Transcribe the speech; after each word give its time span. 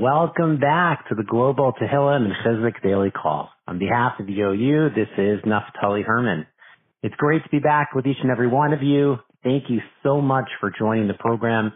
Welcome 0.00 0.60
back 0.60 1.08
to 1.08 1.16
the 1.16 1.24
Global 1.24 1.72
Tehillim 1.72 2.26
and 2.26 2.32
Chizuk 2.46 2.80
Daily 2.84 3.10
Call. 3.10 3.50
On 3.66 3.80
behalf 3.80 4.12
of 4.20 4.28
the 4.28 4.40
OU, 4.42 4.90
this 4.94 5.08
is 5.18 5.40
Naftali 5.40 6.04
Herman. 6.04 6.46
It's 7.02 7.16
great 7.16 7.42
to 7.42 7.48
be 7.50 7.58
back 7.58 7.96
with 7.96 8.06
each 8.06 8.18
and 8.22 8.30
every 8.30 8.46
one 8.46 8.72
of 8.72 8.80
you. 8.80 9.16
Thank 9.42 9.64
you 9.68 9.80
so 10.04 10.20
much 10.20 10.48
for 10.60 10.70
joining 10.70 11.08
the 11.08 11.14
program 11.14 11.72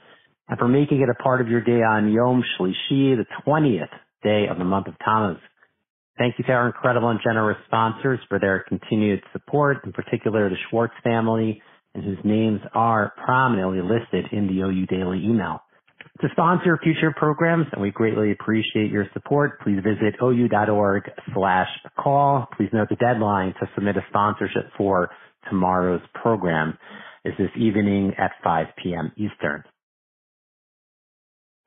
and 0.48 0.56
for 0.56 0.68
making 0.68 1.00
it 1.00 1.08
a 1.08 1.20
part 1.20 1.40
of 1.40 1.48
your 1.48 1.62
day 1.62 1.82
on 1.82 2.12
Yom 2.12 2.44
Shlishi, 2.56 3.16
the 3.16 3.26
20th 3.44 3.90
day 4.22 4.46
of 4.48 4.56
the 4.56 4.64
month 4.64 4.86
of 4.86 4.94
Tammuz. 5.04 5.38
Thank 6.16 6.36
you 6.38 6.44
to 6.44 6.52
our 6.52 6.68
incredible 6.68 7.08
and 7.08 7.18
generous 7.24 7.58
sponsors 7.66 8.20
for 8.28 8.38
their 8.38 8.64
continued 8.68 9.24
support, 9.32 9.78
in 9.84 9.92
particular 9.92 10.48
the 10.48 10.54
Schwartz 10.70 10.94
family, 11.02 11.60
and 11.92 12.04
whose 12.04 12.18
names 12.22 12.60
are 12.72 13.14
prominently 13.24 13.80
listed 13.80 14.26
in 14.30 14.46
the 14.46 14.62
OU 14.62 14.86
Daily 14.86 15.24
email. 15.24 15.60
To 16.20 16.28
sponsor 16.32 16.78
future 16.82 17.12
programs, 17.16 17.66
and 17.72 17.80
we 17.80 17.90
greatly 17.90 18.32
appreciate 18.32 18.90
your 18.90 19.06
support, 19.14 19.60
please 19.60 19.80
visit 19.82 20.14
ou.org 20.22 21.10
slash 21.34 21.68
call. 21.98 22.46
Please 22.56 22.68
note 22.72 22.90
the 22.90 22.96
deadline 22.96 23.54
to 23.60 23.68
submit 23.74 23.96
a 23.96 24.04
sponsorship 24.10 24.70
for 24.76 25.10
tomorrow's 25.48 26.02
program 26.14 26.76
is 27.24 27.32
this 27.38 27.50
evening 27.56 28.12
at 28.18 28.32
5 28.44 28.66
p.m. 28.82 29.10
Eastern. 29.16 29.64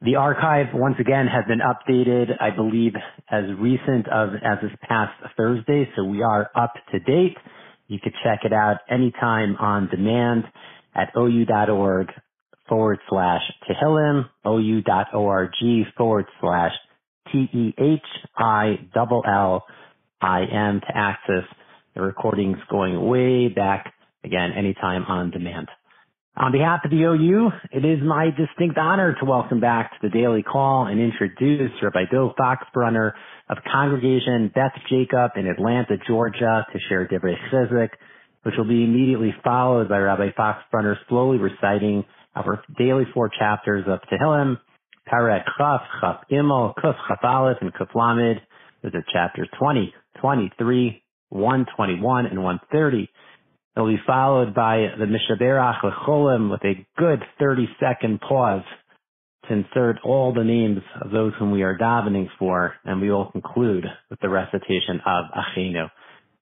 The 0.01 0.15
archive 0.15 0.67
once 0.73 0.97
again 0.99 1.25
has 1.25 1.45
been 1.47 1.59
updated, 1.59 2.31
I 2.39 2.51
believe, 2.55 2.93
as 3.31 3.45
recent 3.59 4.07
of 4.07 4.35
as 4.35 4.59
this 4.61 4.71
past 4.87 5.13
Thursday, 5.35 5.89
so 5.95 6.03
we 6.03 6.21
are 6.21 6.51
up 6.55 6.73
to 6.91 6.99
date. 6.99 7.37
You 7.87 7.99
could 8.01 8.13
check 8.23 8.41
it 8.43 8.53
out 8.53 8.77
anytime 8.89 9.55
on 9.57 9.89
demand 9.89 10.43
at 10.93 11.11
ou.org 11.17 12.11
forward 12.69 12.99
slash 13.09 13.41
Tehillim, 13.67 14.29
ou.org 14.59 15.51
forward 15.97 16.25
slash 16.41 16.71
T-E-H-I-L-L-I-M 17.31 18.01
to 20.81 20.97
access 20.97 21.43
the 21.95 22.01
recordings 22.01 22.57
going 22.69 23.07
way 23.07 23.47
back, 23.47 23.93
again, 24.23 24.51
anytime 24.57 25.03
on 25.05 25.31
demand. 25.31 25.67
On 26.37 26.51
behalf 26.51 26.81
of 26.83 26.91
the 26.91 27.01
OU, 27.01 27.49
it 27.71 27.85
is 27.85 28.03
my 28.03 28.25
distinct 28.25 28.77
honor 28.77 29.15
to 29.19 29.25
welcome 29.25 29.61
back 29.61 29.91
to 29.91 29.97
the 30.01 30.09
daily 30.09 30.43
call 30.43 30.85
and 30.85 30.99
introduce 30.99 31.71
Rabbi 31.81 32.11
Dov 32.11 32.35
Foxbrunner 32.37 33.13
of 33.49 33.57
Congregation 33.71 34.51
Beth 34.53 34.73
Jacob 34.89 35.31
in 35.37 35.47
Atlanta, 35.47 35.95
Georgia, 36.05 36.65
to 36.73 36.79
share 36.89 37.07
Divrei 37.07 37.35
Chizuk, 37.49 37.87
which 38.43 38.55
will 38.57 38.67
be 38.67 38.83
immediately 38.83 39.33
followed 39.45 39.87
by 39.87 39.97
Rabbi 39.97 40.31
Foxbrunner 40.37 40.95
slowly 41.07 41.37
reciting 41.37 42.03
our 42.35 42.63
daily 42.77 43.03
four 43.13 43.29
chapters 43.29 43.85
of 43.87 43.99
Tehillim, 44.11 44.57
Perek 45.11 45.43
Chaf, 45.57 45.81
Chaf 46.01 46.21
Gimel, 46.31 46.73
Kuf 46.75 46.95
Chaf 47.07 47.19
Aleph, 47.23 47.57
and 47.61 47.73
Kuf 47.73 47.93
Lamed. 47.95 48.41
Those 48.83 48.93
are 48.95 49.05
chapters 49.11 49.49
20, 49.59 49.93
23, 50.19 51.03
121, 51.29 52.25
and 52.25 52.43
130. 52.43 53.09
It'll 53.75 53.89
be 53.89 54.01
followed 54.07 54.53
by 54.53 54.87
the 54.97 55.05
Mishaberach 55.05 55.81
Lecholim 55.81 56.49
with 56.49 56.63
a 56.63 56.85
good 56.97 57.21
30 57.39 57.67
second 57.79 58.21
pause 58.21 58.63
to 59.47 59.53
insert 59.53 59.97
all 60.03 60.33
the 60.33 60.43
names 60.43 60.79
of 61.01 61.11
those 61.11 61.33
whom 61.37 61.51
we 61.51 61.63
are 61.63 61.77
davening 61.77 62.27
for, 62.39 62.73
and 62.83 63.01
we 63.01 63.11
will 63.11 63.31
conclude 63.31 63.85
with 64.09 64.19
the 64.21 64.29
recitation 64.29 65.01
of 65.05 65.25
Achinu. 65.35 65.89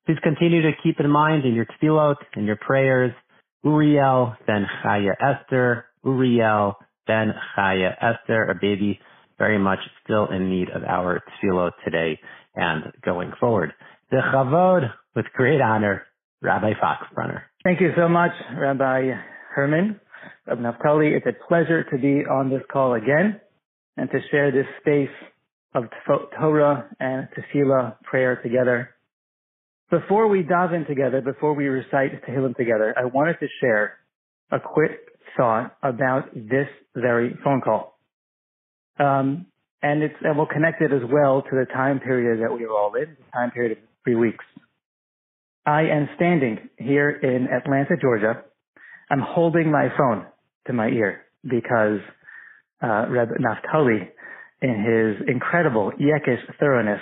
Please 0.06 0.20
continue 0.22 0.62
to 0.62 0.72
keep 0.84 1.00
in 1.00 1.10
mind 1.10 1.46
in 1.46 1.54
your 1.54 1.66
tefillot, 1.66 2.18
in 2.36 2.46
your 2.46 2.58
prayers, 2.58 3.14
Uriel 3.64 4.36
ben 4.45 4.66
Chaya 4.83 5.14
Esther, 5.22 5.86
Uriel 6.03 6.75
ben 7.08 7.33
Chaya 7.58 7.95
Esther, 8.02 8.45
a 8.45 8.56
baby 8.56 9.00
very 9.38 9.58
much 9.58 9.80
still 10.03 10.28
in 10.28 10.50
need 10.50 10.69
of 10.69 10.83
our 10.83 11.22
tefillot 11.42 11.72
today 11.84 12.19
and 12.56 12.84
going 13.03 13.31
forward. 13.39 13.73
The 14.11 14.17
Chavod, 14.34 14.91
with 15.16 15.25
great 15.34 15.61
honor, 15.61 16.03
Rabbi 16.41 16.73
Foxbrunner. 16.73 17.41
Thank 17.64 17.80
you 17.81 17.91
so 17.97 18.07
much, 18.07 18.31
Rabbi 18.57 19.12
Herman. 19.56 20.00
Rabbi 20.46 20.62
Naftali, 20.62 21.16
it's 21.16 21.25
a 21.25 21.47
pleasure 21.47 21.84
to 21.85 21.97
be 21.97 22.25
on 22.29 22.50
this 22.50 22.62
call 22.72 22.94
again 22.94 23.40
and 23.97 24.09
to 24.12 24.19
share 24.29 24.52
this 24.52 24.66
space 24.81 25.09
of 25.73 25.85
Torah 26.40 26.90
and 27.00 27.28
Tefillah 27.31 27.96
prayer 28.03 28.35
together. 28.41 28.93
Before 29.90 30.28
we 30.28 30.44
dive 30.44 30.74
in 30.74 30.86
together, 30.86 31.22
before 31.22 31.54
we 31.54 31.66
recite 31.66 32.24
Tehillim 32.26 32.56
together, 32.56 32.94
I 32.98 33.06
wanted 33.06 33.40
to 33.40 33.48
share 33.62 33.98
a 34.52 34.60
quick 34.60 34.92
thought 35.38 35.76
about 35.84 36.34
this 36.34 36.68
very 36.96 37.38
phone 37.44 37.62
call. 37.62 38.00
Um, 39.00 39.48
and 39.82 40.02
it's, 40.02 40.16
and 40.22 40.38
we'll 40.38 40.48
connect 40.48 40.82
it 40.82 40.92
as 40.94 41.02
well 41.12 41.42
to 41.42 41.50
the 41.52 41.66
time 41.74 42.00
period 42.00 42.42
that 42.42 42.54
we 42.54 42.64
are 42.64 42.72
all 42.72 42.94
in, 42.96 43.18
the 43.18 43.32
time 43.34 43.52
period 43.52 43.74
of 43.74 43.78
three 44.04 44.16
weeks. 44.16 44.46
I 45.66 45.82
am 45.84 46.10
standing 46.16 46.70
here 46.78 47.10
in 47.10 47.48
Atlanta, 47.48 47.96
Georgia. 48.02 48.44
I'm 49.10 49.22
holding 49.22 49.72
my 49.72 49.90
phone 49.98 50.26
to 50.68 50.74
my 50.74 50.88
ear 50.88 51.22
because 51.44 52.00
uh, 52.82 53.06
Reb 53.10 53.30
Naftali, 53.40 54.10
in 54.62 55.18
his 55.20 55.28
incredible 55.28 55.92
Yekish 56.00 56.40
thoroughness, 56.60 57.02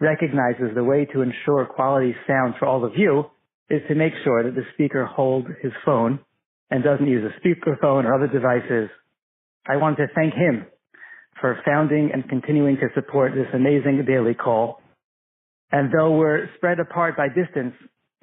recognizes 0.00 0.74
the 0.74 0.84
way 0.84 1.06
to 1.06 1.22
ensure 1.22 1.64
quality 1.66 2.14
sound 2.26 2.54
for 2.58 2.66
all 2.66 2.84
of 2.84 2.92
you 2.96 3.24
is 3.70 3.82
to 3.88 3.94
make 3.94 4.12
sure 4.24 4.44
that 4.44 4.54
the 4.54 4.64
speaker 4.74 5.06
holds 5.06 5.48
his 5.62 5.72
phone 5.84 6.18
and 6.70 6.84
doesn't 6.84 7.06
use 7.06 7.24
a 7.24 7.40
speakerphone 7.46 8.04
or 8.04 8.14
other 8.14 8.28
devices. 8.28 8.90
I 9.66 9.76
want 9.76 9.96
to 9.98 10.06
thank 10.14 10.34
him 10.34 10.66
for 11.40 11.58
founding 11.64 12.10
and 12.12 12.28
continuing 12.28 12.76
to 12.76 12.88
support 12.94 13.32
this 13.34 13.48
amazing 13.52 14.04
daily 14.06 14.34
call 14.34 14.80
and 15.72 15.92
though 15.92 16.16
we're 16.16 16.48
spread 16.56 16.78
apart 16.78 17.16
by 17.16 17.28
distance, 17.28 17.74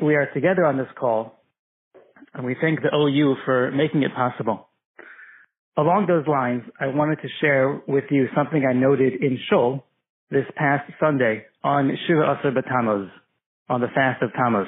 we 0.02 0.16
are 0.16 0.28
together 0.34 0.66
on 0.66 0.78
this 0.78 0.88
call, 0.98 1.40
and 2.34 2.46
we 2.46 2.56
thank 2.60 2.80
the 2.82 2.96
OU 2.96 3.36
for 3.46 3.72
making 3.72 4.04
it 4.04 4.14
possible. 4.16 4.70
Along 5.78 6.06
those 6.08 6.28
lines, 6.28 6.64
I 6.80 6.88
wanted 6.88 7.20
to 7.22 7.28
share 7.42 7.82
with 7.88 8.06
you 8.12 8.28
something 8.36 8.66
I 8.68 8.74
noted 8.74 9.14
in 9.22 9.38
Shul 9.50 9.86
this 10.34 10.46
past 10.56 10.92
Sunday 11.00 11.46
on 11.64 11.96
Shiva 12.08 12.22
Asar 12.22 12.52
B'Tammuz, 12.52 13.08
on 13.70 13.82
the 13.82 13.88
fast 13.94 14.24
of 14.24 14.32
Tammuz. 14.34 14.68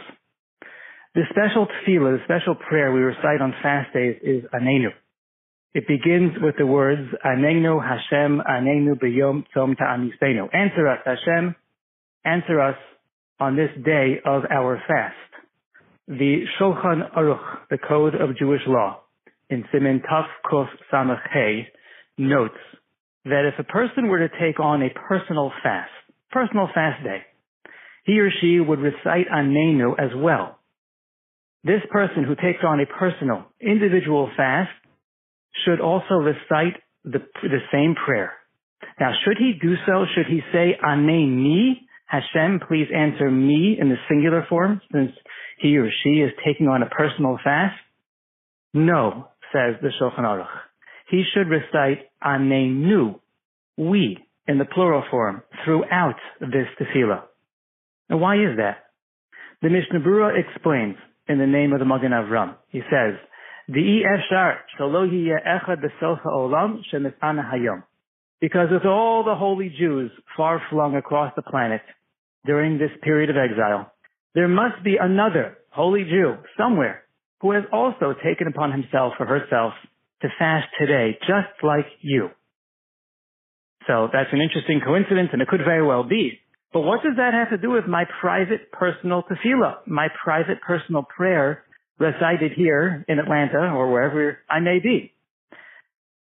The 1.15 1.23
special 1.31 1.65
tefillah, 1.65 2.19
the 2.19 2.23
special 2.23 2.53
prayer 2.55 2.91
we 2.91 2.99
recite 2.99 3.41
on 3.41 3.53
fast 3.63 3.91
days 3.91 4.17
is 4.21 4.43
Anenu. 4.53 4.89
It 5.73 5.87
begins 5.87 6.33
with 6.39 6.55
the 6.57 6.67
words, 6.67 7.01
Anenu 7.25 7.81
Hashem, 7.81 8.41
Anenu 8.47 8.93
B'Yom 8.93 9.43
Tzom 9.55 9.75
Ta'anisenu. 9.75 10.53
Answer 10.53 10.87
us, 10.87 10.99
Hashem, 11.03 11.55
answer 12.23 12.61
us 12.61 12.77
on 13.39 13.55
this 13.55 13.71
day 13.83 14.21
of 14.23 14.43
our 14.51 14.81
fast. 14.87 15.15
The 16.07 16.43
Shulchan 16.59 17.11
Aruch, 17.17 17.67
the 17.71 17.79
Code 17.79 18.13
of 18.13 18.37
Jewish 18.37 18.61
Law, 18.67 19.01
in 19.49 19.63
Siman 19.73 20.01
Taf 20.05 20.27
Kuf 20.49 20.67
Samach 20.93 21.65
notes 22.17 22.53
that 23.25 23.51
if 23.51 23.59
a 23.59 23.63
person 23.63 24.07
were 24.07 24.19
to 24.19 24.29
take 24.39 24.59
on 24.59 24.81
a 24.81 24.89
personal 25.07 25.51
fast, 25.63 25.91
personal 26.31 26.69
fast 26.73 27.03
day, 27.03 27.21
he 28.05 28.19
or 28.19 28.29
she 28.41 28.59
would 28.59 28.79
recite 28.79 29.27
Anenu 29.33 29.93
as 29.99 30.11
well. 30.15 30.59
This 31.63 31.81
person 31.89 32.23
who 32.23 32.35
takes 32.35 32.63
on 32.63 32.79
a 32.79 32.85
personal, 32.85 33.45
individual 33.59 34.29
fast 34.37 34.69
should 35.65 35.81
also 35.81 36.15
recite 36.15 36.81
the, 37.03 37.19
the 37.41 37.59
same 37.71 37.95
prayer. 37.95 38.33
Now, 38.99 39.11
should 39.23 39.37
he 39.37 39.53
do 39.59 39.75
so? 39.85 40.05
Should 40.13 40.27
he 40.27 40.41
say 40.53 40.77
Aneni 40.83 41.81
Hashem, 42.05 42.61
please 42.67 42.87
answer 42.95 43.29
me 43.31 43.77
in 43.79 43.89
the 43.89 43.95
singular 44.07 44.45
form 44.47 44.81
since 44.91 45.11
he 45.59 45.77
or 45.77 45.89
she 46.03 46.21
is 46.21 46.31
taking 46.45 46.67
on 46.67 46.83
a 46.83 46.89
personal 46.89 47.39
fast? 47.43 47.75
No, 48.73 49.29
says 49.51 49.75
the 49.81 49.89
Shulchan 49.99 50.19
Aruch. 50.19 50.47
He 51.07 51.23
should 51.33 51.47
recite 51.47 52.07
Anenu, 52.23 53.19
we, 53.77 54.17
in 54.47 54.57
the 54.57 54.65
plural 54.65 55.03
form, 55.11 55.43
throughout 55.63 56.15
this 56.39 56.67
tefillah. 56.79 57.23
Now 58.09 58.17
why 58.17 58.35
is 58.35 58.57
that? 58.57 58.85
The 59.61 59.69
Mishnah 59.69 59.99
Berurah 59.99 60.39
explains 60.39 60.95
in 61.27 61.39
the 61.39 61.47
name 61.47 61.73
of 61.73 61.79
the 61.79 61.85
Magen 61.85 62.11
Avram. 62.11 62.55
He 62.69 62.81
says, 62.89 63.15
"The 63.67 64.03
efshar 64.03 64.57
shalo 64.77 65.07
echad 65.07 65.81
b'socha 65.81 66.25
olam 66.25 66.83
hayom." 67.21 67.83
Because 68.41 68.69
with 68.71 68.85
all 68.85 69.23
the 69.23 69.35
holy 69.35 69.69
Jews 69.69 70.11
far 70.35 70.61
flung 70.69 70.95
across 70.95 71.33
the 71.35 71.41
planet 71.41 71.81
during 72.45 72.77
this 72.77 72.91
period 73.01 73.29
of 73.29 73.37
exile, 73.37 73.91
there 74.33 74.47
must 74.47 74.83
be 74.83 74.97
another 74.97 75.57
holy 75.69 76.03
Jew 76.03 76.37
somewhere 76.57 77.03
who 77.41 77.51
has 77.51 77.63
also 77.71 78.13
taken 78.23 78.47
upon 78.47 78.71
himself 78.71 79.13
or 79.19 79.25
herself 79.25 79.73
to 80.21 80.29
fast 80.39 80.67
today, 80.79 81.17
just 81.21 81.63
like 81.63 81.85
you. 82.01 82.29
So 83.87 84.09
that's 84.11 84.29
an 84.31 84.41
interesting 84.41 84.81
coincidence 84.83 85.29
and 85.33 85.41
it 85.41 85.47
could 85.47 85.61
very 85.63 85.85
well 85.85 86.03
be. 86.03 86.39
But 86.73 86.81
what 86.81 87.03
does 87.03 87.13
that 87.17 87.33
have 87.33 87.51
to 87.51 87.57
do 87.57 87.71
with 87.71 87.85
my 87.87 88.03
private 88.19 88.71
personal 88.71 89.23
tefillah, 89.23 89.87
my 89.87 90.07
private 90.23 90.61
personal 90.61 91.03
prayer 91.03 91.63
recited 91.99 92.51
here 92.55 93.05
in 93.07 93.19
Atlanta 93.19 93.71
or 93.73 93.91
wherever 93.91 94.39
I 94.49 94.59
may 94.59 94.79
be? 94.79 95.13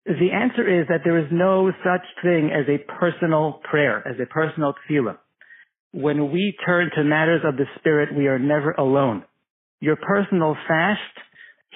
The 0.06 0.32
answer 0.32 0.80
is 0.80 0.88
that 0.88 1.02
there 1.04 1.18
is 1.18 1.28
no 1.30 1.70
such 1.84 2.06
thing 2.22 2.50
as 2.52 2.66
a 2.68 2.82
personal 2.98 3.60
prayer, 3.70 4.02
as 4.08 4.16
a 4.20 4.26
personal 4.26 4.74
tefillah. 4.74 5.18
When 5.92 6.32
we 6.32 6.56
turn 6.64 6.90
to 6.96 7.04
matters 7.04 7.42
of 7.44 7.56
the 7.56 7.66
spirit, 7.78 8.16
we 8.16 8.26
are 8.26 8.38
never 8.38 8.72
alone. 8.72 9.24
Your 9.80 9.96
personal 9.96 10.56
fast 10.66 11.00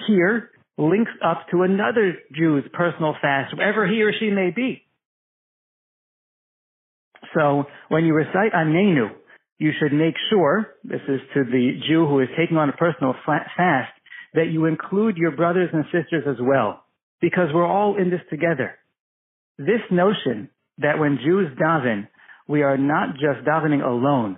here 0.07 0.49
links 0.77 1.11
up 1.23 1.45
to 1.51 1.61
another 1.61 2.15
Jew's 2.33 2.63
personal 2.73 3.15
fast, 3.21 3.55
wherever 3.55 3.87
he 3.87 4.01
or 4.01 4.11
she 4.17 4.29
may 4.29 4.51
be. 4.55 4.83
So 7.33 7.65
when 7.89 8.05
you 8.05 8.13
recite 8.13 8.53
Anenu, 8.53 9.09
you 9.57 9.71
should 9.79 9.93
make 9.93 10.15
sure, 10.29 10.67
this 10.83 11.01
is 11.07 11.21
to 11.33 11.43
the 11.43 11.79
Jew 11.87 12.05
who 12.07 12.19
is 12.19 12.27
taking 12.37 12.57
on 12.57 12.69
a 12.69 12.73
personal 12.73 13.13
fast, 13.25 13.91
that 14.33 14.47
you 14.51 14.65
include 14.65 15.17
your 15.17 15.31
brothers 15.31 15.69
and 15.71 15.85
sisters 15.85 16.23
as 16.27 16.35
well, 16.41 16.83
because 17.21 17.47
we're 17.53 17.65
all 17.65 17.97
in 17.97 18.09
this 18.09 18.21
together. 18.29 18.75
This 19.57 19.81
notion 19.89 20.49
that 20.79 20.99
when 20.99 21.19
Jews 21.23 21.47
daven, 21.57 22.09
we 22.47 22.63
are 22.63 22.77
not 22.77 23.13
just 23.13 23.47
davening 23.47 23.83
alone, 23.83 24.37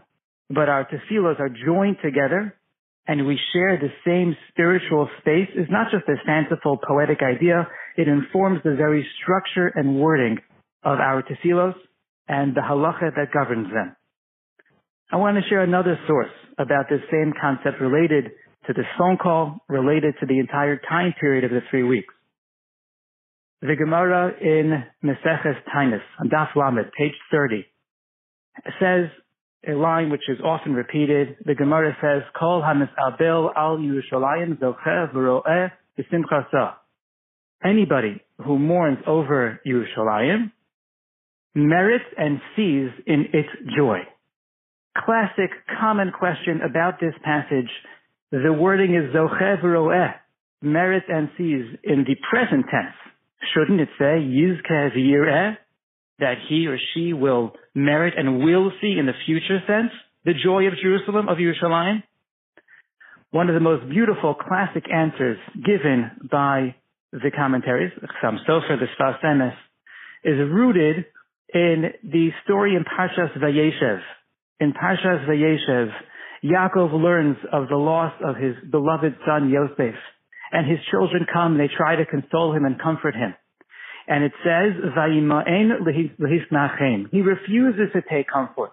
but 0.50 0.70
our 0.70 0.86
tefillos 0.88 1.40
are 1.40 1.50
joined 1.50 1.98
together 2.04 2.56
and 3.08 3.26
we 3.26 3.40
share 3.54 3.80
the 3.80 3.92
same 4.06 4.36
spiritual 4.50 5.10
space 5.20 5.50
is 5.56 5.68
not 5.70 5.88
just 5.92 6.08
a 6.10 6.26
fanciful 6.26 6.78
poetic 6.86 7.20
idea, 7.24 7.68
it 7.96 8.08
informs 8.08 8.60
the 8.64 8.76
very 8.76 9.08
structure 9.22 9.72
and 9.74 10.00
wording 10.00 10.38
of 10.84 11.00
our 11.00 11.24
tefillos 11.24 11.76
and 12.28 12.54
the 12.54 12.62
halacha 12.62 13.16
that 13.16 13.32
governs 13.34 13.72
them. 13.72 13.96
I 15.12 15.16
want 15.16 15.38
to 15.38 15.50
share 15.50 15.62
another 15.62 15.98
source 16.06 16.32
about 16.58 16.90
this 16.90 17.00
same 17.10 17.34
concept 17.40 17.80
related 17.80 18.32
to 18.68 18.74
this 18.74 18.86
phone 18.98 19.18
call, 19.18 19.60
related 19.70 20.16
to 20.20 20.26
the 20.26 20.40
entire 20.40 20.78
time 20.90 21.14
period 21.20 21.46
of 21.46 21.52
the 21.52 21.62
three 21.70 21.84
weeks. 21.84 22.14
The 23.62 23.76
Gemara 23.76 24.34
in 24.42 24.84
Meseches 25.04 25.56
Taanis, 25.74 26.02
on 26.20 26.30
Daf 26.30 26.56
Lamed, 26.56 26.92
page 26.98 27.14
30, 27.32 27.66
says 28.80 29.10
a 29.66 29.74
line 29.74 30.10
which 30.10 30.28
is 30.30 30.40
often 30.44 30.74
repeated. 30.74 31.38
The 31.46 31.56
Gemara 31.56 31.96
says, 32.02 32.24
Kol 32.38 32.62
hamis 32.62 32.90
abel 32.98 33.52
al 33.56 33.78
Yerushalayim 33.78 34.60
v'ro'eh. 34.60 35.72
Anybody 37.64 38.22
who 38.46 38.60
mourns 38.60 39.00
over 39.08 39.60
Yerushalayim 39.66 40.52
merits 41.56 42.06
and 42.18 42.40
sees 42.56 42.90
in 43.08 43.26
its 43.34 43.50
joy. 43.76 44.00
Classic 45.06 45.50
common 45.80 46.12
question 46.18 46.62
about 46.62 47.00
this 47.00 47.14
passage. 47.24 47.70
The 48.32 48.54
wording 48.54 48.94
is 48.96 49.14
zocheh 49.16 49.62
v'ro'eh, 49.62 50.14
merits 50.62 51.08
and 51.10 51.30
sees 51.38 51.66
in 51.84 52.06
the 52.06 52.16
present 52.30 52.66
tense. 52.70 52.96
Shouldn't 53.54 53.82
it 53.82 53.90
say 53.98 54.20
yizkeh 54.22 54.96
v'yireh? 54.96 55.58
That 56.20 56.36
he 56.50 56.68
or 56.68 56.78
she 56.94 57.14
will 57.14 57.54
merit 57.76 58.14
and 58.18 58.44
will 58.44 58.72
see 58.82 58.98
in 59.00 59.06
the 59.06 59.14
future 59.26 59.60
sense 59.68 59.92
the 60.26 60.34
joy 60.34 60.66
of 60.68 60.74
Jerusalem, 60.82 61.30
of 61.30 61.38
Yerushalayim? 61.38 62.04
One 63.32 63.50
of 63.50 63.56
the 63.56 63.62
most 63.62 63.90
beautiful 63.90 64.34
classic 64.34 64.86
answers 64.92 65.38
given 65.54 66.12
by 66.32 66.76
the 67.12 67.32
commentaries, 67.36 67.92
Chassam 68.22 68.38
Sofer, 68.48 68.78
the 68.80 68.88
Sfas 69.00 69.54
is 70.24 70.38
rooted 70.52 71.06
in 71.54 71.92
the 72.04 72.30
story 72.44 72.76
in 72.76 72.84
Parshas 72.84 73.38
Vayeshev. 73.38 74.00
In 74.60 74.74
Parshas 74.74 75.28
Vayeshev, 75.28 75.90
Yaakov 76.44 76.94
learns 76.94 77.38
of 77.52 77.68
the 77.70 77.76
loss 77.76 78.14
of 78.24 78.36
his 78.36 78.56
beloved 78.70 79.16
son 79.26 79.50
Yosef, 79.50 79.96
and 80.52 80.70
his 80.70 80.80
children 80.92 81.26
come, 81.32 81.54
and 81.54 81.60
they 81.60 81.74
try 81.76 81.96
to 81.96 82.06
console 82.06 82.56
him 82.56 82.66
and 82.66 82.82
comfort 82.82 83.16
him. 83.16 83.34
And 84.08 84.24
it 84.24 84.32
says, 84.44 84.74
He 87.12 87.22
refuses 87.22 87.92
to 87.94 88.02
take 88.10 88.28
comfort. 88.32 88.72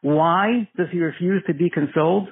Why 0.00 0.68
does 0.76 0.86
he 0.90 0.98
refuse 0.98 1.42
to 1.46 1.54
be 1.54 1.70
consoled? 1.70 2.28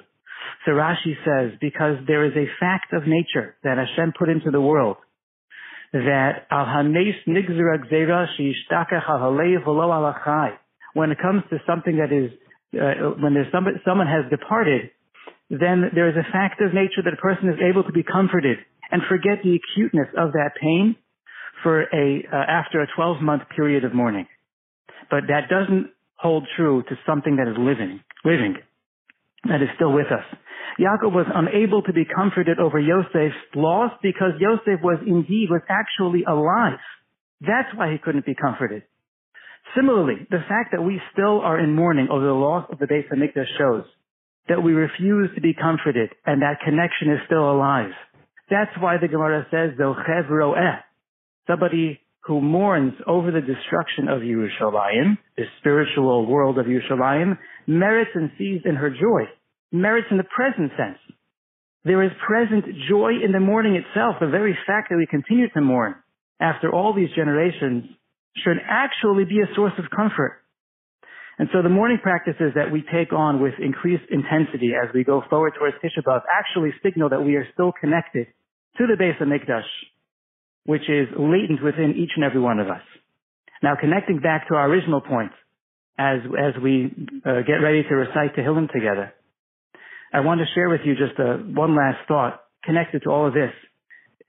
So 0.65 0.71
Rashi 0.71 1.15
says, 1.25 1.57
because 1.61 1.97
there 2.07 2.25
is 2.25 2.33
a 2.35 2.45
fact 2.59 2.93
of 2.93 3.03
nature 3.07 3.55
that 3.63 3.77
Hashem 3.77 4.13
put 4.17 4.29
into 4.29 4.51
the 4.51 4.59
world 4.59 4.97
that 5.93 6.47
when 10.93 11.11
it 11.11 11.17
comes 11.21 11.43
to 11.49 11.57
something 11.67 11.97
that 11.97 12.11
is, 12.11 12.31
uh, 12.73 13.11
when 13.21 13.33
there's 13.33 13.51
somebody, 13.51 13.77
someone 13.85 14.07
has 14.07 14.29
departed, 14.29 14.89
then 15.49 15.91
there 15.93 16.09
is 16.09 16.15
a 16.15 16.31
fact 16.31 16.61
of 16.61 16.73
nature 16.73 17.03
that 17.03 17.13
a 17.13 17.17
person 17.17 17.49
is 17.49 17.59
able 17.59 17.83
to 17.83 17.91
be 17.91 18.03
comforted 18.03 18.57
and 18.89 19.01
forget 19.09 19.43
the 19.43 19.59
acuteness 19.59 20.07
of 20.17 20.31
that 20.31 20.51
pain 20.59 20.95
for 21.63 21.81
a 21.81 22.23
uh, 22.31 22.35
after 22.35 22.81
a 22.81 22.87
12 22.95 23.21
month 23.21 23.43
period 23.55 23.83
of 23.83 23.93
mourning. 23.93 24.27
But 25.09 25.23
that 25.27 25.49
doesn't 25.49 25.91
hold 26.15 26.47
true 26.55 26.83
to 26.83 26.95
something 27.05 27.37
that 27.37 27.47
is 27.47 27.57
living, 27.57 27.99
living, 28.23 28.55
that 29.45 29.61
is 29.61 29.69
still 29.75 29.91
with 29.91 30.07
us. 30.07 30.25
Yaakov 30.79 31.13
was 31.13 31.25
unable 31.33 31.81
to 31.83 31.93
be 31.93 32.05
comforted 32.05 32.59
over 32.59 32.79
Yosef's 32.79 33.35
loss 33.55 33.91
because 34.01 34.33
Yosef 34.39 34.81
was 34.81 34.99
indeed, 35.05 35.49
was 35.49 35.61
actually 35.67 36.23
alive. 36.23 36.79
That's 37.41 37.69
why 37.75 37.91
he 37.91 37.97
couldn't 37.97 38.25
be 38.25 38.35
comforted. 38.35 38.83
Similarly, 39.75 40.27
the 40.29 40.43
fact 40.47 40.71
that 40.71 40.81
we 40.81 41.01
still 41.11 41.41
are 41.41 41.59
in 41.59 41.75
mourning 41.75 42.07
over 42.09 42.25
the 42.25 42.33
loss 42.33 42.67
of 42.71 42.79
the 42.79 42.85
Beis 42.85 43.07
Hamikdash 43.09 43.57
shows 43.57 43.83
that 44.47 44.61
we 44.61 44.73
refuse 44.73 45.29
to 45.35 45.41
be 45.41 45.53
comforted 45.53 46.09
and 46.25 46.41
that 46.41 46.59
connection 46.63 47.11
is 47.11 47.19
still 47.25 47.51
alive. 47.51 47.91
That's 48.49 48.71
why 48.79 48.97
the 49.01 49.07
Gemara 49.07 49.45
says, 49.49 49.77
Zocheh 49.79 50.29
v'ro'eh, 50.29 50.79
somebody 51.47 51.99
who 52.25 52.39
mourns 52.39 52.93
over 53.07 53.31
the 53.31 53.41
destruction 53.41 54.07
of 54.07 54.21
Yerushalayim, 54.21 55.17
the 55.37 55.45
spiritual 55.59 56.25
world 56.27 56.59
of 56.59 56.67
Yerushalayim, 56.67 57.37
merits 57.65 58.11
and 58.13 58.31
sees 58.37 58.61
in 58.65 58.75
her 58.75 58.89
joy, 58.89 59.23
merits 59.71 60.07
in 60.11 60.17
the 60.17 60.23
present 60.23 60.71
sense. 60.77 60.99
There 61.83 62.03
is 62.03 62.11
present 62.25 62.65
joy 62.87 63.13
in 63.25 63.31
the 63.31 63.39
mourning 63.39 63.75
itself. 63.75 64.17
The 64.19 64.27
very 64.27 64.55
fact 64.67 64.89
that 64.89 64.97
we 64.97 65.07
continue 65.07 65.49
to 65.49 65.61
mourn 65.61 65.95
after 66.39 66.71
all 66.71 66.93
these 66.93 67.09
generations 67.15 67.85
should 68.43 68.57
actually 68.69 69.25
be 69.25 69.39
a 69.39 69.55
source 69.55 69.73
of 69.79 69.85
comfort. 69.89 70.41
And 71.39 71.49
so 71.51 71.63
the 71.63 71.69
mourning 71.69 71.97
practices 72.03 72.53
that 72.53 72.71
we 72.71 72.83
take 72.93 73.13
on 73.13 73.41
with 73.41 73.53
increased 73.57 74.05
intensity 74.11 74.73
as 74.77 74.93
we 74.93 75.03
go 75.03 75.23
forward 75.27 75.53
towards 75.57 75.75
Tisha 75.77 76.03
B'Av 76.05 76.21
actually 76.31 76.71
signal 76.83 77.09
that 77.09 77.25
we 77.25 77.35
are 77.35 77.47
still 77.53 77.71
connected 77.71 78.27
to 78.77 78.85
the 78.85 78.93
Beis 78.93 79.17
Hamikdash, 79.17 79.65
which 80.65 80.83
is 80.89 81.07
latent 81.17 81.63
within 81.63 81.95
each 81.97 82.11
and 82.15 82.23
every 82.23 82.39
one 82.39 82.59
of 82.59 82.67
us. 82.67 82.81
Now, 83.63 83.75
connecting 83.79 84.19
back 84.19 84.47
to 84.47 84.55
our 84.55 84.67
original 84.67 85.01
point, 85.01 85.31
as 85.97 86.19
as 86.25 86.61
we 86.61 86.91
uh, 87.25 87.41
get 87.45 87.61
ready 87.61 87.83
to 87.83 87.95
recite 87.95 88.35
the 88.35 88.41
Tehillim 88.41 88.71
together, 88.71 89.13
I 90.13 90.21
want 90.21 90.39
to 90.41 90.45
share 90.55 90.69
with 90.69 90.81
you 90.83 90.93
just 90.95 91.19
a, 91.19 91.37
one 91.37 91.75
last 91.75 91.99
thought 92.07 92.41
connected 92.63 93.03
to 93.03 93.09
all 93.09 93.27
of 93.27 93.33
this. 93.33 93.51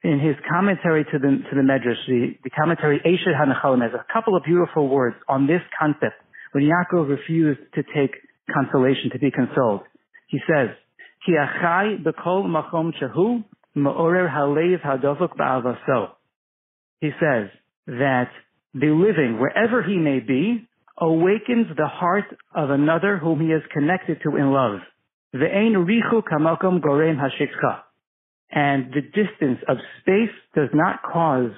In 0.04 0.18
his 0.18 0.34
commentary 0.50 1.04
to 1.04 1.18
the 1.18 1.42
to 1.48 1.54
the 1.54 1.62
Medrash, 1.62 2.06
the, 2.08 2.36
the 2.42 2.50
commentary 2.50 3.00
Eshed 3.06 3.34
HaNechalim 3.34 3.82
has 3.82 3.92
a 3.94 4.04
couple 4.12 4.36
of 4.36 4.42
beautiful 4.44 4.88
words 4.88 5.16
on 5.28 5.46
this 5.46 5.62
concept. 5.78 6.16
When 6.52 6.64
Yaakov 6.64 7.08
refused 7.08 7.60
to 7.74 7.82
take 7.82 8.16
consolation, 8.52 9.10
to 9.12 9.18
be 9.18 9.30
consoled, 9.30 9.82
he 10.26 10.40
says, 10.46 10.70
"Ki 11.24 11.32
achai 11.32 12.02
b'kol 12.02 12.44
makom 12.46 12.92
shehu 13.00 13.44
ba'avaso." 15.38 16.21
He 17.02 17.10
says 17.18 17.50
that 17.86 18.30
the 18.74 18.86
living, 18.86 19.38
wherever 19.40 19.82
he 19.82 19.96
may 19.98 20.20
be, 20.20 20.68
awakens 20.96 21.66
the 21.76 21.88
heart 21.88 22.26
of 22.54 22.70
another 22.70 23.18
whom 23.18 23.40
he 23.40 23.48
is 23.48 23.62
connected 23.72 24.22
to 24.22 24.36
in 24.36 24.52
love. 24.52 24.78
And 25.34 25.42
the 28.94 29.00
distance 29.02 29.58
of 29.68 29.78
space 30.00 30.30
does 30.54 30.68
not 30.72 31.02
cause 31.02 31.50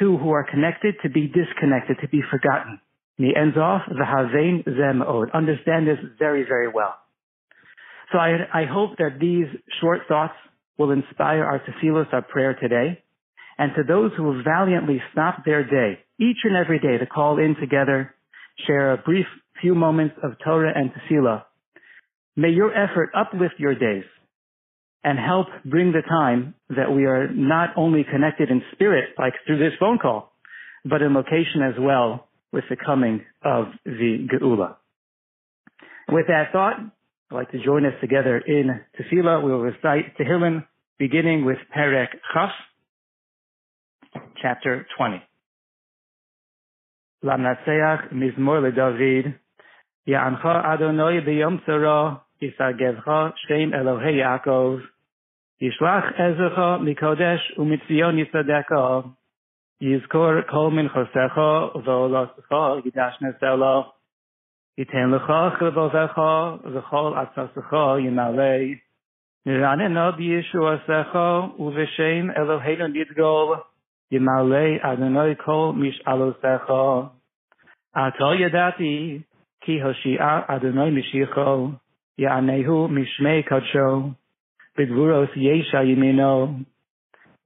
two 0.00 0.16
who 0.16 0.30
are 0.30 0.46
connected 0.50 0.94
to 1.02 1.10
be 1.10 1.26
disconnected, 1.26 1.98
to 2.00 2.08
be 2.08 2.22
forgotten. 2.30 2.80
And 3.18 3.26
he 3.26 3.36
ends 3.36 3.58
off, 3.58 3.82
v'havein 3.90 4.64
zem 4.64 5.02
od. 5.02 5.30
Understand 5.34 5.86
this 5.86 5.98
very, 6.18 6.44
very 6.44 6.68
well. 6.68 6.94
So 8.10 8.16
I, 8.18 8.38
I 8.54 8.64
hope 8.64 8.96
that 8.96 9.18
these 9.20 9.48
short 9.82 10.00
thoughts 10.08 10.34
will 10.78 10.92
inspire 10.92 11.44
our 11.44 11.60
tefillos, 11.60 12.10
our 12.14 12.22
prayer 12.22 12.54
today 12.54 13.02
and 13.58 13.72
to 13.76 13.82
those 13.82 14.10
who 14.16 14.42
valiantly 14.42 15.02
stopped 15.12 15.44
their 15.44 15.64
day, 15.64 16.00
each 16.18 16.38
and 16.44 16.56
every 16.56 16.78
day, 16.78 16.98
to 16.98 17.06
call 17.06 17.38
in 17.38 17.56
together, 17.60 18.14
share 18.66 18.92
a 18.92 18.96
brief 18.96 19.26
few 19.60 19.74
moments 19.74 20.16
of 20.22 20.32
Torah 20.44 20.72
and 20.74 20.90
Tefillah. 20.92 21.44
May 22.36 22.50
your 22.50 22.72
effort 22.72 23.10
uplift 23.14 23.54
your 23.58 23.74
days 23.74 24.04
and 25.04 25.18
help 25.18 25.48
bring 25.64 25.92
the 25.92 26.02
time 26.02 26.54
that 26.70 26.92
we 26.92 27.04
are 27.04 27.28
not 27.32 27.70
only 27.76 28.04
connected 28.04 28.50
in 28.50 28.62
spirit, 28.72 29.10
like 29.18 29.34
through 29.46 29.58
this 29.58 29.72
phone 29.78 29.98
call, 29.98 30.32
but 30.84 31.02
in 31.02 31.14
location 31.14 31.62
as 31.62 31.74
well 31.78 32.28
with 32.52 32.64
the 32.70 32.76
coming 32.76 33.24
of 33.44 33.66
the 33.84 34.26
Geula. 34.32 34.76
With 36.08 36.26
that 36.28 36.52
thought, 36.52 36.78
I'd 36.78 37.34
like 37.34 37.50
to 37.52 37.64
join 37.64 37.86
us 37.86 37.94
together 38.00 38.38
in 38.38 38.80
Tefillah. 38.98 39.42
We 39.42 39.50
will 39.50 39.60
recite 39.62 40.16
Tehillim 40.18 40.66
beginning 40.98 41.44
with 41.44 41.58
Perek 41.76 42.08
Chaf, 42.32 42.50
chapter 44.42 44.84
20. 44.98 45.22
Lamnaseach 47.24 48.12
Mizmor 48.12 48.60
LeDavid, 48.60 49.34
Ya'ancha 50.08 50.66
Adonai 50.66 51.20
b'yom 51.20 51.62
tzara, 51.64 52.20
Yisagevcha 52.42 53.32
Shem 53.46 53.70
Yaakov, 53.70 54.80
Yishlach 55.62 56.18
mikodesh 56.82 57.38
umitzion 57.56 58.18
yisadecha, 58.18 59.14
Yizkor 59.80 60.48
kol 60.50 60.70
min 60.72 60.88
chosecha 60.88 61.72
yidash 62.84 63.18
nesela, 63.22 63.84
Yiten 64.76 65.12
lecha 65.12 65.56
chlevovecha 65.56 66.62
v'chol 66.64 67.14
atzasecha 67.14 68.00
yimalei, 68.02 68.80
b'yishu 69.46 70.60
asecha 70.74 71.56
uv'shem 71.60 72.36
Eloheinu 72.36 72.92
nidgol, 72.92 73.62
ימלא 74.12 74.66
אדוני 74.80 75.36
כל 75.36 75.72
משאלותיך. 75.74 76.72
עתה 77.94 78.24
ידעתי 78.38 79.18
כי 79.60 79.82
הושיעה 79.82 80.40
אדוני 80.46 80.90
משיחו, 80.90 81.68
יענהו 82.18 82.88
משמי 82.88 83.42
קדשו, 83.42 84.10
בגבורות 84.78 85.28
ישע 85.36 85.82
ימינו. 85.82 86.48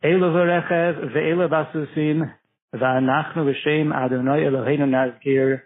אלו 0.05 0.33
ברכב 0.33 0.95
ואלו 1.13 1.49
בסוסים, 1.49 2.23
ואנחנו 2.73 3.45
בשם 3.45 3.93
אדוני 3.93 4.47
אלוהינו 4.47 4.87
נזכיר. 4.87 5.57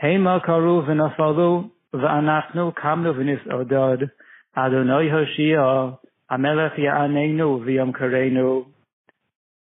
המה 0.00 0.40
קראו 0.40 0.86
ונפלו, 0.86 1.64
ואנחנו 1.94 2.72
קמנו 2.72 3.16
ונסעודד. 3.16 3.98
אדוני 4.54 5.12
הושיע, 5.12 5.62
המלך 6.30 6.78
יעננו 6.78 7.60
וימכרנו. 7.64 8.73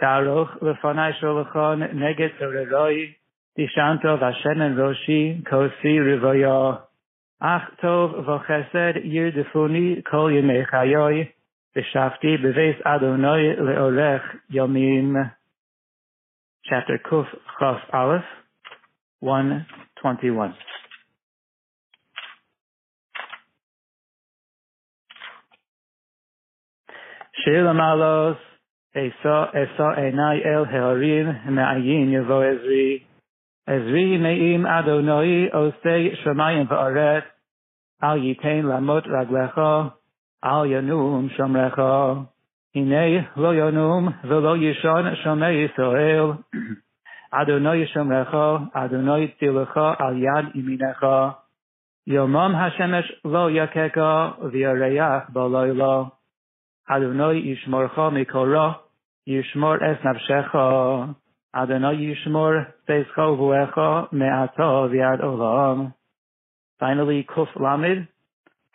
Taruch 0.00 0.60
lefanai 0.62 1.12
neged 1.94 2.32
dishanto 3.58 4.18
vashemen 4.18 4.76
roshi 4.76 5.42
kosi 5.44 5.98
rivoya 5.98 6.82
ach 7.40 7.66
tov 7.82 8.24
kol 10.10 10.30
yemei 10.30 10.66
chayoi 10.70 11.28
v'shafti 11.74 12.36
b'veis 12.42 12.78
adonoi 12.82 13.56
yomim. 14.52 15.32
Chapter 16.68 16.98
Kuf 16.98 17.26
Chaf 17.58 17.80
Aleph 17.94 18.24
121 19.20 20.54
Shir 27.44 27.64
אשא 28.96 29.90
עיני 29.96 30.44
אל 30.44 30.64
ההרים, 30.64 31.26
מעיין 31.44 32.12
יבוא 32.12 32.42
עזרי. 32.44 32.98
עזרי 33.66 34.18
נעים 34.18 34.66
אדוני 34.66 35.48
עושה 35.52 36.14
שמיים 36.14 36.66
וארץ, 36.68 37.24
אל 38.04 38.16
ייתן 38.16 38.62
למות 38.62 39.04
רגליך, 39.06 39.60
אל 40.44 40.66
ינום 40.66 41.28
שומרך. 41.28 41.78
הנה 42.74 43.22
לא 43.36 43.54
ינום 43.54 44.08
ולא 44.24 44.56
ישון 44.56 45.14
שומר 45.14 45.50
ישראל. 45.50 46.24
אדוני 47.42 47.86
שומרך, 47.86 48.34
אדוני 48.72 49.28
צילך 49.38 49.80
על 49.98 50.22
יד 50.22 50.44
ימינך. 50.54 51.06
יומם 52.06 52.52
השמש 52.56 53.12
לא 53.24 53.50
יככה, 53.50 54.30
וירח 54.52 55.30
בלילה. 55.32 56.17
אדוני 56.89 57.33
ישמורך 57.33 57.99
מכל 57.99 58.55
רע, 58.55 58.73
ישמור 59.27 59.75
את 59.75 60.05
נפשך. 60.05 60.55
אדוני 61.53 61.93
ישמור 61.93 62.51
ששך 62.85 63.17
ובואך 63.17 63.77
מעתה 64.11 64.63
ועד 64.91 65.21
עולם. 65.21 65.87
Finally, 66.81 67.23
Kuf 67.23 67.51
Lamed, 67.55 68.07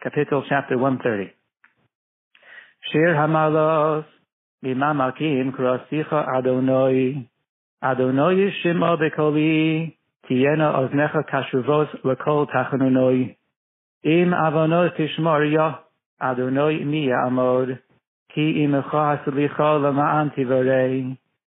capital 0.00 0.42
chapter 0.48 0.76
130. 0.76 1.28
שיר 2.80 3.20
המעלות, 3.20 4.04
ממה 4.62 4.92
מכים 4.92 5.52
קרוסיך 5.52 6.12
אדוני. 6.38 7.24
אדוני 7.80 8.50
שמע 8.62 8.96
בקולי, 8.96 9.90
תהיינה 10.20 10.78
אוזניך 10.78 11.18
קשובות 11.26 11.88
לכל 12.04 12.44
תחנונוי. 12.52 13.34
אם 14.04 14.34
עוונות 14.34 14.92
תשמור 14.96 15.42
יה, 15.42 15.70
אדוני 16.20 16.84
מי 16.84 17.06
יעמוד. 17.10 17.68
כי 18.33 18.53
עמך 18.55 18.95
הסליחה 18.95 19.77
למען 19.77 20.27
תברא. 20.35 20.87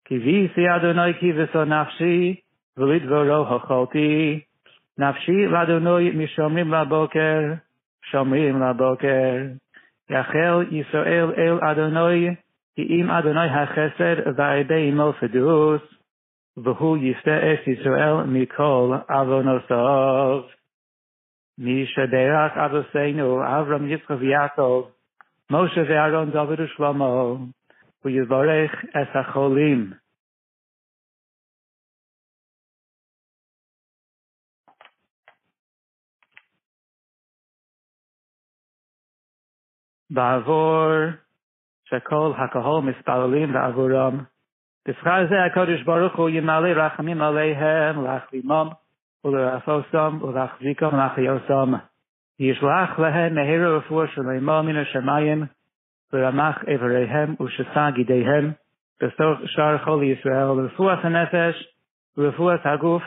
כי 0.05 0.17
ויסי 0.17 0.75
אדוני 0.75 1.13
כי 1.19 1.33
וסו 1.35 1.65
נפשי, 1.65 2.35
ולדברו 2.77 3.57
אכלתי. 3.57 4.39
נפשי 4.97 5.45
לאדוני 5.45 6.11
משומרים 6.11 6.73
לבוקר, 6.73 7.39
שומרים 8.11 8.61
לבוקר. 8.61 9.35
יחל 10.09 10.65
ישראל 10.71 11.31
אל 11.37 11.59
אדוני, 11.71 12.35
כי 12.75 12.81
אם 12.81 13.11
אדוני 13.11 13.49
החסד 13.49 14.15
והרבה 14.35 14.75
עמו 14.75 15.13
פדוס, 15.13 15.81
והוא 16.57 16.97
יפתה 16.97 17.53
את 17.53 17.67
ישראל 17.67 18.23
מכל 18.23 18.95
עוונותיו. 19.09 20.41
מי 21.57 21.85
שברך 21.85 22.57
אבותינו, 22.57 23.41
אברהם, 23.43 23.87
יצחק 23.87 24.15
ויעקב, 24.19 24.85
משה 25.51 25.81
ואהרון, 25.89 26.31
דוד 26.31 26.59
ושלמה, 26.59 27.05
ויברך 28.05 28.85
את 29.01 29.15
החולים. 29.15 29.93
בעבור 40.09 40.89
שכל 41.85 42.31
הקהל 42.37 42.81
מספללים 42.81 43.53
בעבורם. 43.53 44.23
בשכר 44.87 45.27
זה 45.29 45.35
הקדוש 45.45 45.83
ברוך 45.83 46.15
הוא 46.15 46.29
ימלא 46.29 46.67
רחמים 46.67 47.21
עליהם, 47.21 48.03
להחלימם 48.03 48.69
ולרפוסם 49.25 50.19
ולהחזיקם 50.21 50.87
ולהחיוסם. 50.93 51.73
ישלח 52.40 52.98
להם 52.98 53.34
מהר 53.34 53.76
רפואה 53.76 54.06
שלמה 54.06 54.62
מן 54.62 54.76
השמיים, 54.76 55.44
ורמח 56.12 56.64
איבריהם 56.68 57.34
ושסה 57.40 57.90
גידיהם, 57.90 58.52
בסוף 59.02 59.38
שאר 59.46 59.78
כל 59.84 60.00
ישראל, 60.04 60.46
לרפואת 60.46 60.98
הנפש 61.04 61.74
ורפואת 62.16 62.60
הגוף, 62.64 63.02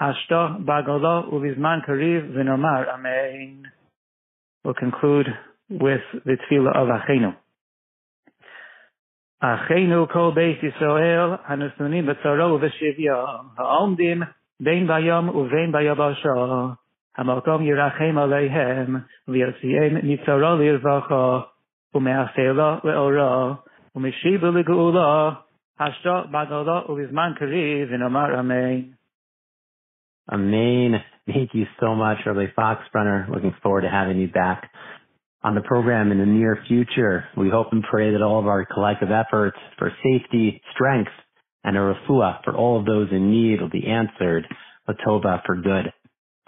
השתו 0.00 0.46
בעגלו 0.64 1.28
ובזמן 1.32 1.78
קריב 1.86 2.24
ונאמר 2.34 2.94
אמן. 2.94 3.62
We'll 4.64 4.74
conclude 4.74 5.28
with 5.70 6.04
the 6.24 6.36
tefillah 6.36 6.74
of 6.76 6.88
Achenu. 6.88 7.32
Achenu 9.42 10.08
kol 10.12 10.32
beis 10.32 10.58
Yisrael, 10.62 11.38
הנתונים 11.44 12.06
בצרו 12.06 12.54
ובשוויו, 12.54 13.26
העומדים 13.58 14.22
בין 14.60 14.86
ביום 14.86 15.28
ובין 15.28 15.72
ביבשה, 15.72 16.28
המקום 17.18 17.62
ירחם 17.62 18.18
עליהם, 18.18 18.96
ויוציאם 19.28 19.96
מצרו 20.02 20.56
לרווחה, 20.58 21.40
ומאפלה 21.94 22.78
לאורה, 22.84 23.54
ומשיבו 23.96 24.46
לגאולה, 24.46 25.30
השתו 25.80 26.22
בגולה 26.30 26.80
ובזמן 26.88 27.32
קריב, 27.36 27.88
ונאמר 27.90 28.40
אמן. 28.40 28.80
Amen. 30.30 31.00
Thank 31.26 31.54
you 31.54 31.64
so 31.80 31.94
much, 31.94 32.18
Rabbi 32.26 32.46
Foxbrunner. 32.56 33.28
Looking 33.30 33.54
forward 33.62 33.82
to 33.82 33.88
having 33.88 34.18
you 34.18 34.28
back 34.28 34.70
on 35.42 35.54
the 35.54 35.62
program 35.62 36.12
in 36.12 36.18
the 36.18 36.26
near 36.26 36.58
future. 36.68 37.24
We 37.36 37.48
hope 37.48 37.68
and 37.72 37.82
pray 37.82 38.12
that 38.12 38.22
all 38.22 38.38
of 38.38 38.46
our 38.46 38.66
collective 38.66 39.10
efforts 39.10 39.56
for 39.78 39.90
safety, 40.02 40.60
strength, 40.74 41.12
and 41.64 41.76
a 41.76 41.80
refuah 41.80 42.44
for 42.44 42.54
all 42.54 42.78
of 42.78 42.86
those 42.86 43.08
in 43.10 43.30
need 43.30 43.60
will 43.60 43.70
be 43.70 43.86
answered. 43.86 44.46
Latoba 44.88 45.44
for 45.46 45.56
good. 45.56 45.92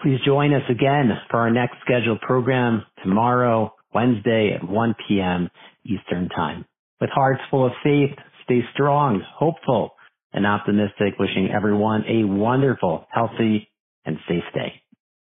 Please 0.06 0.20
join 0.24 0.54
us 0.54 0.62
again 0.70 1.10
for 1.28 1.40
our 1.40 1.50
next 1.50 1.78
scheduled 1.84 2.20
program 2.20 2.84
tomorrow, 3.02 3.74
Wednesday 3.92 4.52
at 4.54 4.62
1 4.62 4.94
p.m. 5.08 5.48
Eastern 5.84 6.28
Time. 6.28 6.64
With 7.00 7.10
hearts 7.10 7.40
full 7.50 7.66
of 7.66 7.72
faith, 7.82 8.14
stay 8.44 8.60
strong, 8.72 9.20
hopeful, 9.36 9.96
and 10.32 10.46
optimistic, 10.46 11.14
wishing 11.18 11.50
everyone 11.52 12.04
a 12.06 12.22
wonderful, 12.22 13.04
healthy, 13.10 13.68
and 14.04 14.16
safe 14.28 14.44
day. 14.54 14.80